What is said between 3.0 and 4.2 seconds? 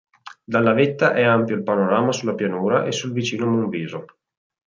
vicino Monviso.